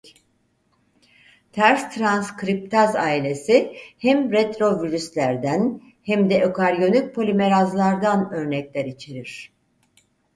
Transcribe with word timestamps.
Ters 1.51 1.93
transkriptaz 1.95 2.95
ailesi 2.95 3.75
hem 3.97 4.31
retrovirüslerden 4.31 5.81
hem 6.03 6.29
de 6.29 6.41
ökaryotik 6.41 7.15
polimerazlardan 7.15 8.29
örnekler 8.33 8.85
içerir. 8.85 9.51